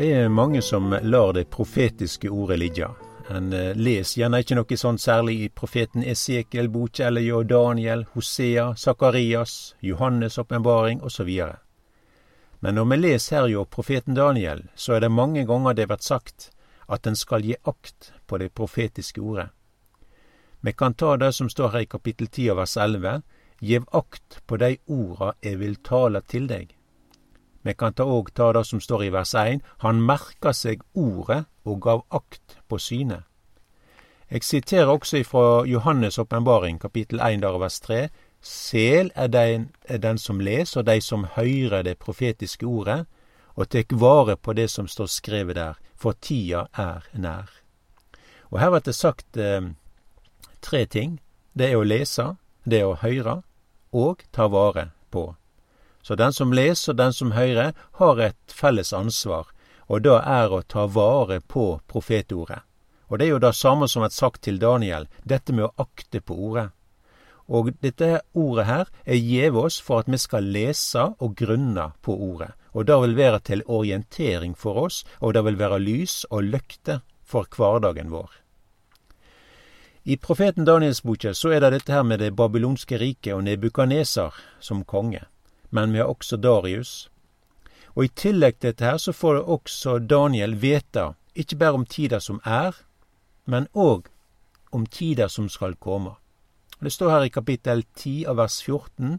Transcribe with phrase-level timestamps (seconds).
[0.00, 2.86] Er mange som lar det profetiske ordet ligge.
[3.28, 7.10] En eh, leser gjerne ikke noe sånn særlig i profeten Esekiel, boka
[7.44, 11.28] Daniel, Hosea, Sakarias, Johannes' åpenbaring osv.
[12.60, 16.00] Men når vi leser her jo profeten Daniel, så er det mange ganger det blir
[16.00, 16.50] sagt
[16.88, 19.50] at en skal gi akt på det profetiske ordet.
[20.60, 23.20] Vi kan ta det som står her i kapittel 10 vers 11,
[23.60, 26.79] Gjev akt på dei orda eg vil tale til deg.
[27.62, 29.60] Vi kan ta òg ta det som står i vers 1.
[29.84, 33.26] Han merka seg ordet og gav akt på synet.
[34.30, 38.08] Jeg siterer også ifra Johannes' åpenbaring, kapittel 1, der vers 3.
[38.40, 43.06] Sel er den, er den som leser, og de som høyrer det profetiske ordet,
[43.54, 47.50] og tek vare på det som står skrevet der, for tida er nær.
[48.50, 49.74] Og her blir det sagt eh,
[50.62, 51.20] tre ting.
[51.58, 53.42] Det er å lese, det er å høre,
[53.92, 55.34] og ta vare på.
[56.02, 59.46] Så den som leser den som hører, har et felles ansvar,
[59.86, 62.62] og det er å ta vare på profetordet.
[63.10, 66.20] Og det er jo det samme som er sagt til Daniel, dette med å akte
[66.22, 66.70] på ordet.
[67.50, 72.14] Og dette ordet her er gjeve oss for at vi skal lese og grunne på
[72.14, 72.52] ordet.
[72.70, 77.00] Og det vil være til orientering for oss, og det vil være lys og løkte
[77.26, 78.30] for hverdagen vår.
[80.06, 84.38] I profeten Daniels boka så er det dette her med det babylonske riket og Nebukaneser
[84.62, 85.26] som konge
[85.70, 87.10] men vi har også Darius.
[87.94, 92.20] Og i tillegg til dette her så får også Daniel vite ikke bare om tida
[92.20, 92.74] som er,
[93.44, 94.08] men òg
[94.72, 96.14] om tida som skal komme.
[96.80, 99.18] Det står her i kapittel 10 av vers 14.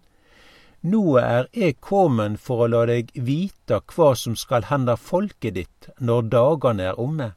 [0.82, 5.90] Nå er eg kommen for å la deg vite hva som skal hende folket ditt
[6.00, 7.32] når dagane er omme.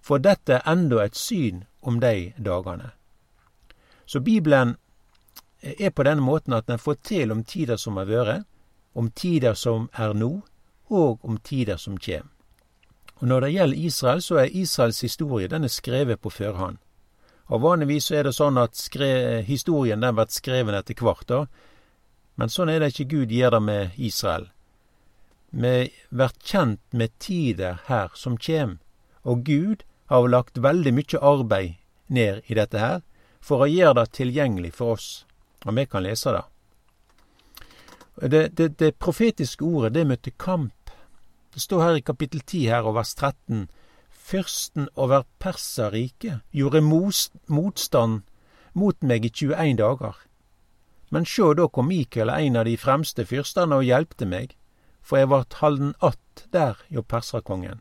[0.00, 2.92] For dette er enda et syn om de dagane.
[4.04, 4.76] Så Bibelen
[5.62, 8.44] er på denne måten at den forteller om tider som har vært,
[8.92, 10.40] om tider som er nå,
[10.90, 12.28] og om tider som kjem.
[13.20, 16.78] Og Når det gjelder Israel, så er Israels historie den er skrevet på førhånd.
[17.50, 21.46] Og Vanligvis så er det sånn at skre, historien den blir skrevet etter hvert, da.
[22.36, 24.48] men sånn er det ikke Gud gjør det med Israel.
[25.50, 28.78] Vi blir kjent med tider her som kjem,
[29.22, 31.74] og Gud har lagt veldig mye arbeid
[32.08, 33.02] ned i dette her
[33.40, 35.10] for å gjøre det tilgjengelig for oss
[35.66, 36.44] og vi kan lese det.
[38.30, 40.90] Det, det, det profetiske ordet, det møtte kamp.
[41.54, 43.68] Det står her i kapittel 10 her og vers 13.
[44.10, 46.82] Fyrsten over Perserriket gjorde
[47.48, 48.22] motstand
[48.74, 50.18] mot meg i 21 dager.
[51.10, 54.54] Men sjå, da kom Mikael, en av de fremste fyrstene, og hjelpte meg,
[55.02, 57.80] for jeg vart halden att der hjå perserkongen.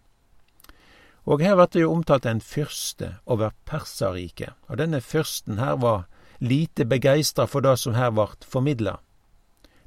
[1.29, 6.07] Og her vert det jo omtalt en fyrste over Perserriket, og denne fyrsten her var
[6.39, 8.99] lite begeistra for det som her vart formidla.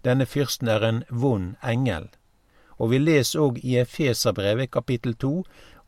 [0.05, 2.09] Denne fyrsten er en vond engel.
[2.79, 5.45] Og vi leser òg i Efeserbrevet kapittel to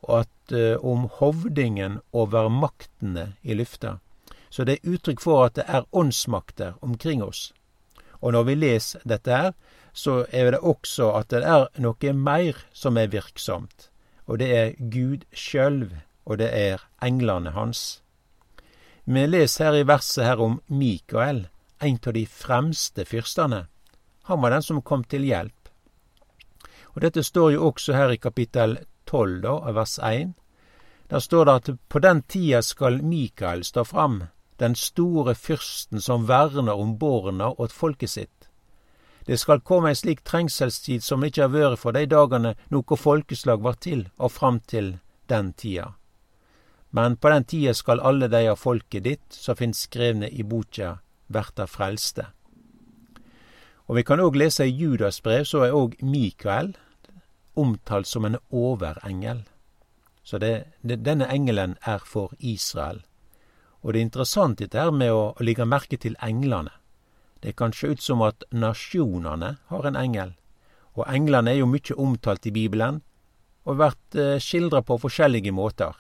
[0.09, 3.99] at uh, om hovdingen over maktene i lufta.
[4.51, 7.53] Så det er uttrykk for at det er åndsmakter omkring oss.
[8.21, 9.53] Og når vi leser dette her,
[9.93, 13.91] så er det også at det er noe mer som er virksomt.
[14.27, 15.91] Og det er Gud sjølv,
[16.25, 18.04] og det er englene hans.
[19.05, 21.49] Vi leser her i verset her om Mikael,
[21.79, 23.67] en av de fremste fyrstene.
[24.23, 25.69] Han var den som kom til hjelp.
[26.95, 30.33] Og Dette står jo også her i kapittel 12, da, vers 1.
[31.13, 34.23] Der står det at på den tida skal Mikael stå fram,
[34.57, 38.49] den store fyrsten som verner om borna åt folket sitt.
[39.27, 43.61] Det skal komme ei slik trengselstid som ikkje har vært for de dagane noe folkeslag
[43.61, 44.97] var til, og fram til
[45.29, 45.93] den tida.
[46.95, 51.01] Men på den tida skal alle dei av folket ditt som finst skrevne i boka,
[51.27, 52.29] verta frelste.
[53.91, 56.77] Og vi kan òg lese i Judas brev, så er òg Mikael
[57.59, 59.43] omtalt som en overengel.
[60.23, 63.03] Så det, det, denne engelen er for Israel.
[63.83, 66.73] Og det er interessant dette her med å, å legge merke til englene.
[67.43, 70.33] Det kan se ut som at nasjonene har en engel.
[70.95, 73.03] Og englene er jo mye omtalt i Bibelen,
[73.67, 75.93] og vært eh, skildra på forskjellige måter.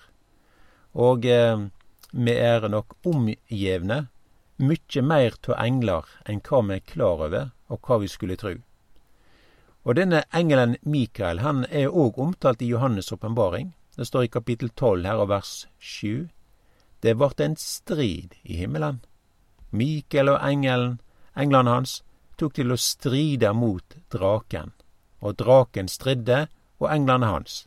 [0.95, 1.67] Og eh,
[2.13, 4.05] vi er nok omgjevne
[4.63, 8.61] mykje meir av englar enn hva vi er klar over, og hva vi skulle tru.
[9.85, 13.75] Og denne engelen Mikael han er òg omtalt i Johannes' åpenbaring.
[13.97, 16.29] Det står i kapittel 12 her og vers 7.
[17.03, 19.03] Det vart en strid i himmelen.
[19.71, 21.01] Mikael og engelen,
[21.37, 22.03] englene hans,
[22.39, 24.73] tok til å stride mot draken.
[25.21, 26.47] Og draken stridde,
[26.81, 27.67] og englene hans.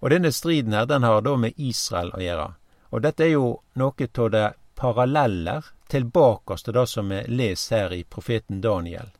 [0.00, 2.48] Og denne striden her, den har da med Israel å gjøre.
[2.94, 4.46] Og dette er jo noe av det
[4.78, 9.10] paralleller tilbake til det som vi leser her i profeten Daniel.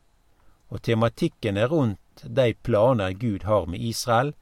[0.69, 4.33] Og tematikken er rundt de planer Gud har med Israel,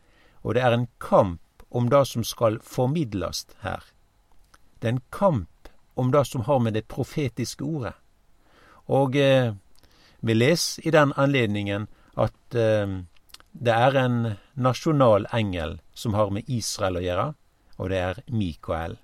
[0.44, 3.84] og det er en kamp om det som skal formidles her.
[4.80, 7.96] Det er en kamp om det som har med det profetiske ordet.
[8.88, 9.54] Og eh,
[10.22, 13.02] vi leser i den anledningen at eh,
[13.52, 14.20] det er en
[14.54, 17.28] nasjonal engel som har med Israel å gjøre,
[17.82, 18.98] og det er Mikael.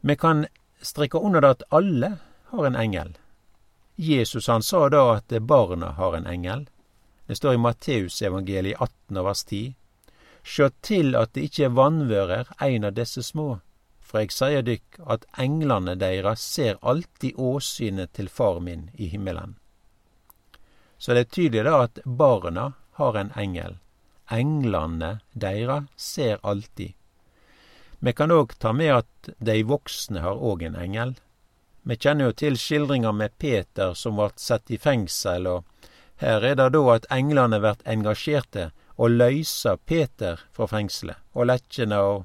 [0.00, 0.44] Vi kan
[0.84, 2.10] strekke under det at alle
[2.52, 3.14] har en engel.
[3.96, 6.68] Jesus han sa da at barna har en engel.
[7.26, 9.74] Det står i Matteusevangeliet 18 vers 10.
[10.42, 13.60] Sjå til at det ikkje vanvører ein av desse små,
[14.00, 19.56] for eg sier dykk at englane deira ser alltid åsynet til far min i himmelen.
[20.98, 23.76] Så det er tydelig da at barna har en engel.
[24.30, 26.92] Englane deira ser alltid.
[27.98, 31.16] Vi kan òg ta med at dei voksne har òg en engel.
[31.82, 35.64] Vi kjenner jo til skildringa med Peter som vart sett i fengsel, og
[36.22, 42.00] her er det da at englene vert engasjerte og løyser Peter fra fengselet og lekkjene
[42.04, 42.24] og,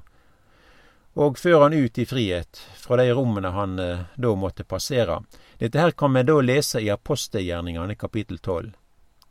[1.16, 5.22] og fører han ut i frihet fra de rommene han eh, da måtte passere.
[5.58, 8.74] Dette her kan vi da lese i apostelgjerningene kapittel 12.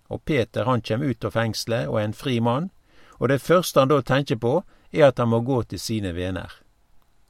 [0.07, 2.69] Og Peter han kjem ut av fengselet og er en fri mann,
[3.17, 4.59] og det første han da tenker på,
[4.91, 6.51] er at han må gå til sine venner.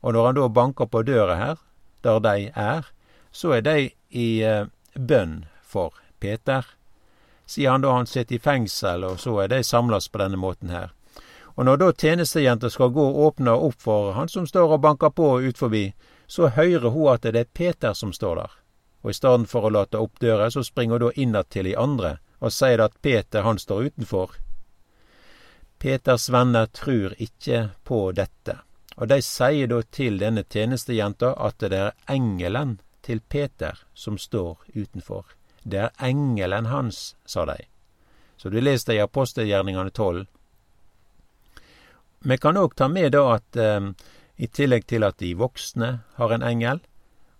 [0.01, 1.61] Og når han da banker på døra her,
[2.03, 2.89] der de er,
[3.31, 3.77] så er de
[4.09, 6.65] i eh, bønn for Peter.
[7.45, 10.69] Sier han da han sitter i fengsel, og så er de samles på denne måten
[10.73, 10.93] her.
[11.55, 15.09] Og når da tjenestejenta skal gå og åpne opp for han som står og banker
[15.15, 15.85] på ut forbi,
[16.27, 18.51] så hører hun at det er Peter som står der.
[19.05, 21.77] Og i stedet for å late opp døra, så springer hun da innad til de
[21.77, 24.35] andre og sier at Peter han står utenfor.
[25.81, 28.59] Peters venner trur ikke på dette.
[28.95, 34.61] Og de sier da til denne tjenestejenta at det er engelen til Peter som står
[34.75, 35.25] utenfor.
[35.63, 37.57] Det er engelen hans, sa de.
[38.37, 40.25] Så du leser det i apostelgjerningene tolv.
[42.25, 43.89] Vi kan òg ta med da at eh,
[44.37, 46.81] i tillegg til at de voksne har en engel,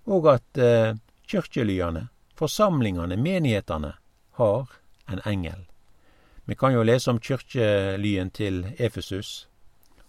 [0.06, 3.96] og at eh, kirkelyene, forsamlingene, menighetene,
[4.38, 4.68] har
[5.08, 5.66] en engel.
[6.46, 9.48] Vi kan jo lese om kirkelyen til Efesus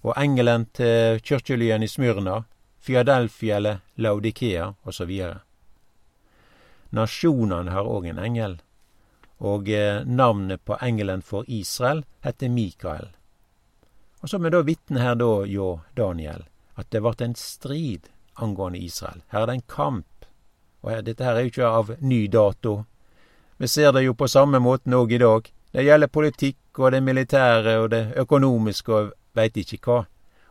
[0.07, 2.45] og engelen til kirkelyen i Smyrna,
[2.79, 5.13] Fiadelfia eller Laudikea osv.
[6.95, 8.61] Nasjonene har òg en engel,
[9.43, 13.09] og eh, navnet på engelen for Israel heter Mikael.
[14.23, 16.47] Og så er da vitne her da, jo Daniel,
[16.77, 18.07] at det vart en strid
[18.37, 19.25] angående Israel.
[19.33, 20.27] Her er det en kamp.
[20.83, 22.85] Og dette her er jo ikke av ny dato.
[23.59, 25.47] Vi ser det jo på samme måten òg i dag.
[25.73, 30.03] Det gjelder politikk og det militære og det økonomiske og veit ikke hva.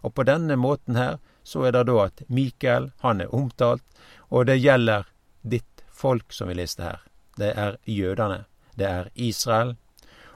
[0.01, 3.83] Og på denne måten her, så er det da at Mikael, han er omtalt,
[4.29, 5.05] og det gjelder
[5.41, 7.03] ditt folk, som vi leste her.
[7.37, 8.45] Det er jødene.
[8.73, 9.75] Det er Israel.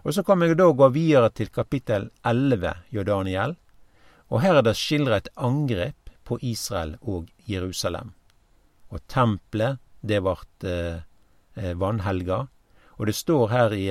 [0.03, 2.97] Og så kan vi da gå videre til kapittel 11 i
[4.29, 8.13] og her er det skildret et angrep på Israel og Jerusalem.
[8.93, 10.35] Og tempelet, det ble
[10.69, 11.01] eh,
[11.57, 11.73] eh,
[12.99, 13.87] og det står her i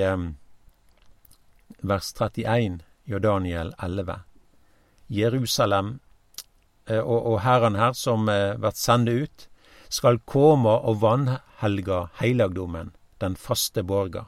[1.81, 4.19] vers 31 i Daniel 11.
[5.09, 5.99] Jerusalem
[6.85, 9.47] eh, og, og herren her som eh, vert sendt ut,
[9.89, 14.27] skal komme og vanhelga heilagdommen, den faste borga.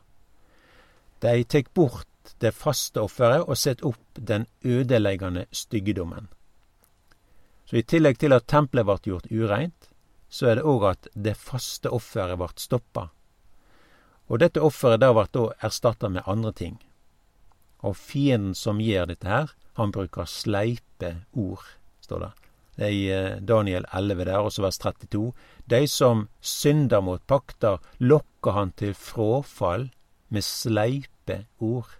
[1.21, 6.31] Dei tek bort det faste offeret og set opp den ødeleggende styggedommen.
[7.69, 9.91] Så i tillegg til at tempelet vart gjort ureint,
[10.31, 13.11] så er det òg at det faste offeret vart stoppa.
[14.31, 16.77] Og dette offeret da vart da erstatta med andre ting.
[17.83, 21.65] Og fienden som gjør dette her, han bruker sleipe ord,
[21.99, 22.31] står det.
[22.75, 25.33] Det er i eh, Daniel 11 der, også vers 32.
[25.67, 29.89] De som synder mot pakter, lokker han til fråfall
[30.31, 31.97] med sleipe ord.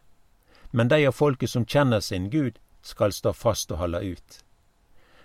[0.72, 4.40] Men de av folket som kjenner sin Gud, skal stå fast og holde ut.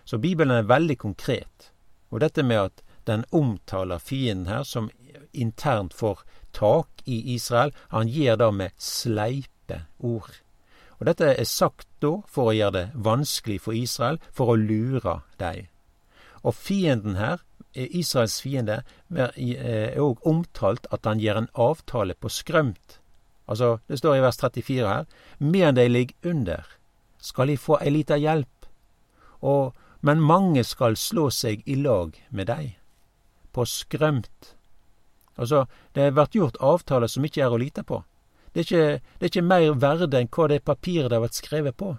[0.04, 1.70] Så Bibelen er veldig konkret.
[2.10, 4.90] Og dette med at den omtaler fienden her som
[5.36, 10.32] internt får tak i Israel, han gir det med sleipe ord.
[10.98, 15.20] Og dette er sagt da for å gjøre det vanskelig for Israel, for å lure
[15.40, 15.68] dem.
[16.46, 17.42] Og fienden her,
[17.76, 23.00] Israels fiende, er òg omtalt at han gjør en avtale på skrømt.
[23.46, 25.04] Altså, det står i vers 34 her,
[25.38, 26.64] medan de ligger under,
[27.18, 28.68] skal de få ei lita hjelp,
[29.42, 32.76] og, men mange skal slå seg i lag med dei.
[33.52, 34.55] På skrømt.
[35.36, 38.02] Altså, det vært gjort avtaler som ikke er å lite på.
[38.52, 41.40] Det er, ikke, det er ikke mer verde enn hva det papiret det har vært
[41.42, 41.96] skrevet på.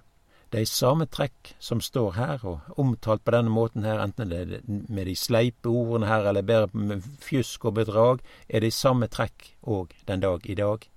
[0.50, 4.40] Det er samme trekk som står her, og omtalt på denne måten her, enten det
[4.40, 9.10] er med de sleipe ordene her, eller bare med fjusk og bedrag, er det samme
[9.12, 10.88] trekk òg den dag i dag.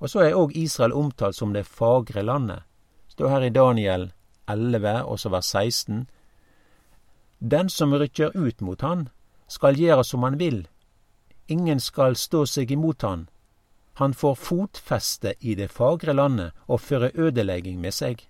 [0.00, 2.64] Og så er òg Israel omtalt som det fagre landet,
[3.12, 4.10] står her i Daniel
[4.48, 6.06] 11, også vers 16.
[7.40, 9.10] Den som rykker ut mot han,
[9.48, 10.64] skal gjøre som han vil.
[11.50, 13.28] Ingen skal stå seg imot han.
[13.98, 18.22] Han får fotfeste i det fagre landet og føre ødelegging med seg.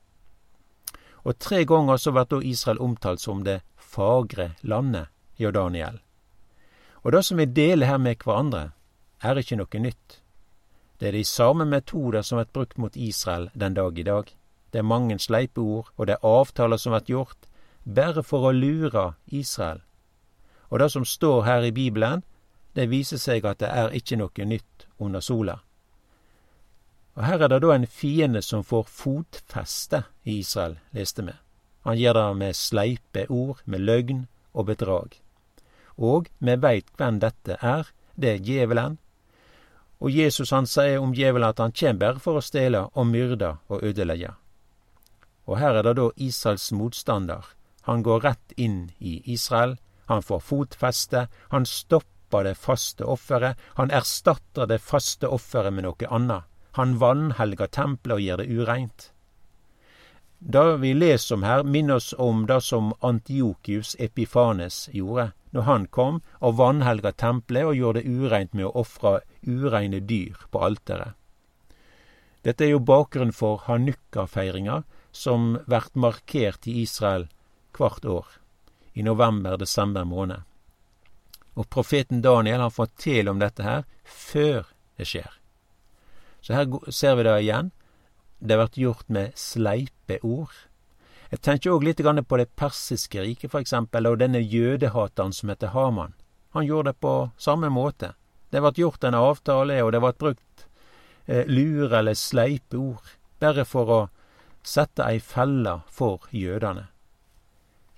[1.29, 6.01] Og tre ganger så blir da Israel omtalt som det fagre landet hjå Daniel.
[7.05, 8.71] Og det som vi deler her med hverandre,
[9.21, 10.21] er ikke noe nytt.
[11.01, 14.33] Det er de samme metoder som blir brukt mot Israel den dag i dag.
[14.73, 17.49] Det er mange sleipe ord, og det er avtaler som blir gjort,
[17.85, 19.81] bare for å lure Israel.
[20.71, 22.23] Og det som står her i Bibelen,
[22.75, 25.59] det viser seg at det er ikke noe nytt under sola.
[27.19, 31.35] Og Her er det da en fiende som får fotfeste i Israel, leste vi.
[31.85, 35.17] Han gjør det med sleipe ord, med løgn og bedrag.
[35.97, 38.99] Og vi veit hvem dette er, det er djevelen.
[40.01, 43.57] Og Jesus han sier om djevelen at han kjem bare for å stjele og myrde
[43.69, 44.33] og ødelegge.
[45.45, 47.45] Og her er det da Israels motstander.
[47.83, 49.77] Han går rett inn i Israel.
[50.07, 51.27] Han får fotfeste.
[51.51, 53.59] Han stopper det faste offeret.
[53.75, 56.47] Han erstatter det faste offeret med noe annet.
[56.79, 59.11] Han vanhelger tempelet og gjør det ureint.
[60.41, 65.87] Det vi leser om her, minner oss om det som Antiokius Epifanes gjorde, når han
[65.87, 71.13] kom og vanhelga tempelet og gjorde det ureint med å ofre ureine dyr på alteret.
[72.41, 74.83] Dette er jo bakgrunnen for hanukka-feiringa,
[75.13, 77.29] som blir markert i Israel
[77.77, 78.27] hvert år,
[78.95, 80.47] i november-desember måned.
[81.61, 84.65] Og profeten Daniel har til om dette her før
[84.97, 85.29] det skjer.
[86.41, 87.71] Så her ser vi det igjen.
[88.41, 90.55] Det har vært gjort med sleipe ord.
[91.31, 96.15] Jeg tenker òg litt på det persiske riket, eksempel, og denne jødehateren som heter Haman.
[96.57, 98.15] Han gjorde det på samme måte.
[98.51, 100.65] Det ble gjort en avtale, og det ble brukt
[101.27, 104.01] eh, lure eller sleipe ord, bare for å
[104.67, 106.89] sette ei felle for jødene.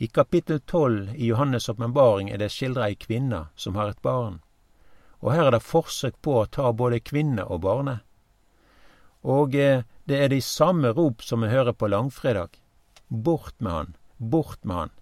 [0.03, 4.41] I kapittel tolv i Johannes' åpenbaring er det skildra ei kvinne som har et barn.
[5.23, 8.01] Og her er det forsøk på å ta både kvinne og barnet.
[9.23, 12.59] Og eh, det er de samme rop som vi hører på langfredag.
[13.07, 14.93] Bort med han, bort med han.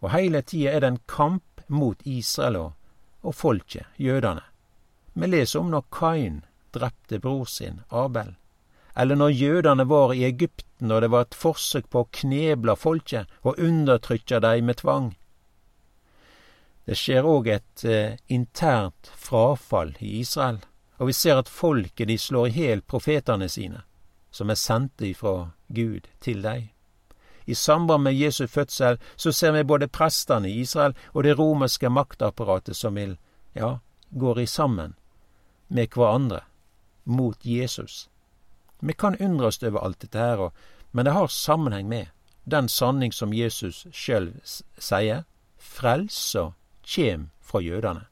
[0.00, 2.72] Og heile tida er det en kamp mot Israel og,
[3.28, 4.46] og folket, jødene.
[5.12, 6.40] Vi leser om når Kain
[6.72, 8.38] drepte bror sin, Abel
[8.96, 13.32] eller når jødene var i Egypten og det var et forsøk på å kneble folket
[13.42, 15.10] og undertrykke dem med tvang.
[16.86, 20.60] Det skjer òg et eh, internt frafall i Israel,
[20.98, 23.82] og vi ser at folket de slår i hjel profetene sine,
[24.30, 26.68] som er sendte ifra Gud til dem.
[27.46, 31.90] I samband med Jesu fødsel så ser vi både prestene i Israel og det romerske
[31.90, 33.16] maktapparatet som vil,
[33.54, 33.78] ja,
[34.10, 34.94] går i sammen
[35.68, 36.40] med hverandre
[37.04, 38.08] mot Jesus.
[38.80, 40.50] Vi kan undre oss over alt dette her,
[40.90, 42.06] men det har sammenheng med
[42.44, 45.24] den sanning som Jesus sjøl sier.
[45.58, 46.52] Frelsa
[46.86, 48.06] kjem fra jødene.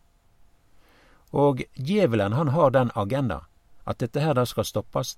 [1.30, 3.44] Og djevelen han har den agenda
[3.84, 5.16] at dette her da skal stoppes.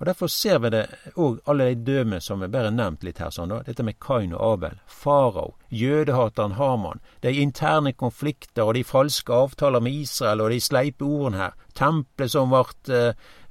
[0.00, 3.30] Og Derfor ser vi det òg alle de døme som er bare nevnt litt her,
[3.30, 3.60] sånn da.
[3.62, 9.84] Dette med Kain og Abel, farao, jødehateren Haman, de interne konflikter og de falske avtaler
[9.84, 13.04] med Israel og de sleipe ordene her, tempelet som ble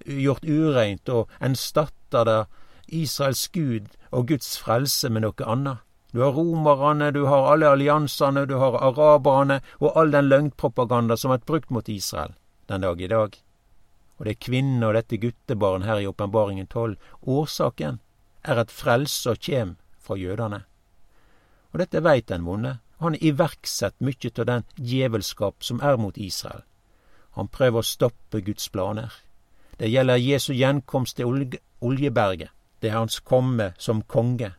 [0.06, 2.40] gjort ureint, og en statter det
[2.88, 5.84] Israels gud og Guds frelse med noe annet.
[6.12, 11.32] Du har romerne, du har alle alliansene, du har araberne og all den løgnpropaganda som
[11.32, 12.36] er brukt mot Israel
[12.68, 13.40] den dag i dag
[14.22, 17.00] og det er kvinnen og dette guttebarn her i åpenbaringen tolv.
[17.26, 17.96] Årsaken
[18.46, 20.60] er at frelsa kjem fra jødene.
[21.74, 22.76] Og dette veit den vonde.
[23.02, 26.62] Han har iverksett mykje av den djevelskap som er mot Israel.
[27.34, 29.10] Han prøver å stoppe Guds planer.
[29.82, 32.52] Det gjelder Jesu gjenkomst til Oljeberget.
[32.82, 34.52] Det er hans komme som konge.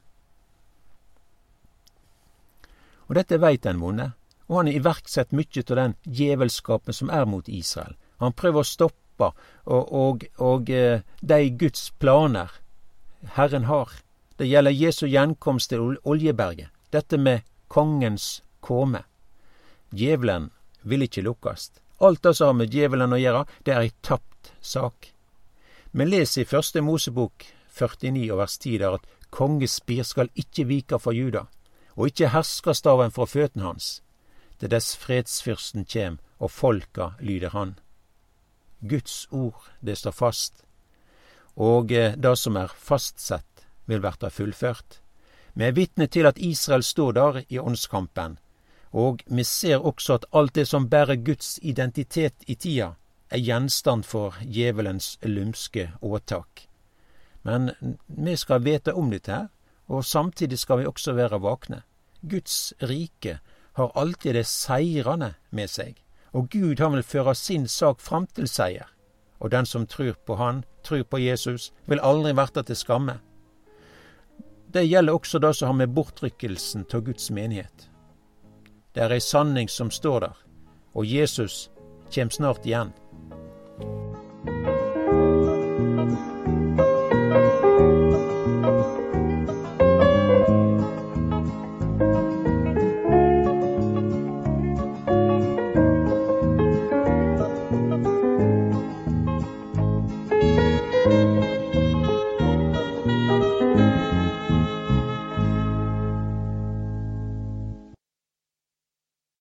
[3.06, 4.08] Og dette veit den vonde,
[4.48, 7.94] og han har iverksett mykje av den djevelskapen som er mot Israel.
[8.18, 9.28] Han prøver å stoppe
[9.62, 12.50] og, og, og eh, de Guds planer
[13.36, 13.94] Herren har.
[14.42, 16.74] Det gjelder Jesu gjenkomst til Oljeberget.
[16.90, 19.04] Dette med kongens komme.
[19.94, 20.50] Djevelen
[20.82, 21.78] vil ikke lukkast.
[22.02, 25.12] Alt det som har med djevelen å gjøre, det er ei tapt sak.
[25.92, 30.98] Vi leser i Første Mosebok 49 og vers 10 der at kongespir skal ikke vike
[30.98, 31.46] for Juda,
[31.96, 34.02] og ikke herskerstaven fra føttene hans,
[34.60, 37.78] til dess fredsfyrsten kjem og folka lyder han.
[38.88, 40.64] Guds ord, det står fast,
[41.56, 45.00] og eh, det som er fastsett, vil verta fullført.
[45.54, 48.38] Vi er vitne til at Israel står der i åndskampen,
[48.92, 52.92] og vi ser også at alt det som bærer Guds identitet i tida,
[53.32, 56.68] er gjenstand for djevelens lumske åtak.
[57.42, 57.72] Men
[58.06, 59.48] vi skal vite om dette her,
[59.88, 61.82] og samtidig skal vi også være våkne.
[62.22, 63.40] Guds rike
[63.72, 65.96] har alltid det seirende med seg,
[66.32, 68.86] og Gud han vil føre sin sak fram til seier.
[69.40, 73.18] Og den som tror på Han, tror på Jesus, vil aldri verte til skamme.
[74.72, 77.88] Det gjelder også det som har med bortrykkelsen av Guds menighet.
[78.94, 80.36] Det er ei sanning som står der,
[80.94, 81.70] og Jesus
[82.10, 82.92] kjem snart igjen.